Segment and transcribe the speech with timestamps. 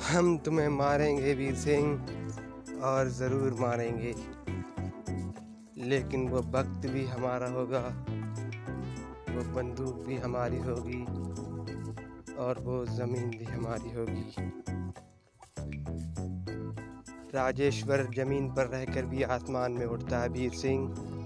[0.00, 4.14] हम तुम्हें मारेंगे वीर सिंह और ज़रूर मारेंगे।
[5.84, 7.80] लेकिन वो वक्त भी हमारा होगा,
[9.28, 11.02] वो बंदूक भी हमारी होगी
[12.36, 14.24] और वो ज़मीन भी हमारी होगी।
[17.34, 21.17] राजेश्वर ज़मीन पर रहकर भी आसमान में उड़ता है वीर सिंह।